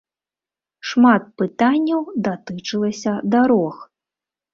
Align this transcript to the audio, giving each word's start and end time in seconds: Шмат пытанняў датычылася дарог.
Шмат 0.91 1.27
пытанняў 1.41 2.01
датычылася 2.29 3.13
дарог. 3.37 3.75